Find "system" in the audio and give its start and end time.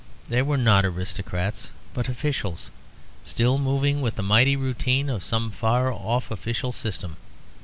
6.71-7.17